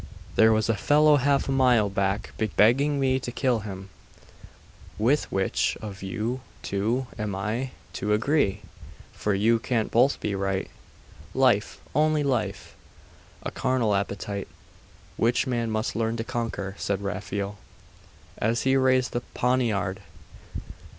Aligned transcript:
'There 0.35 0.51
was 0.51 0.67
a 0.67 0.75
fellow 0.75 1.17
half 1.17 1.47
a 1.47 1.51
mile 1.51 1.87
back 1.87 2.33
begging 2.57 2.99
me 2.99 3.19
to 3.19 3.31
kill 3.31 3.59
him: 3.59 3.91
with 4.97 5.31
which 5.31 5.77
of 5.79 6.01
you 6.01 6.41
two 6.63 7.05
am 7.19 7.35
I 7.35 7.69
to 7.93 8.11
agree? 8.11 8.61
for 9.13 9.35
you 9.35 9.59
can't 9.59 9.91
both 9.91 10.19
be 10.19 10.33
right.' 10.33 10.71
'Life! 11.35 11.79
Only 11.93 12.23
life!' 12.23 12.73
'A 13.43 13.51
carnal 13.51 13.93
appetite, 13.93 14.47
which 15.17 15.45
man 15.45 15.69
must 15.69 15.95
learn 15.95 16.17
to 16.17 16.23
conquer,' 16.23 16.73
said 16.79 17.03
Raphael, 17.03 17.59
as 18.39 18.63
he 18.63 18.75
raised 18.75 19.11
the 19.11 19.21
poniard..... 19.35 20.01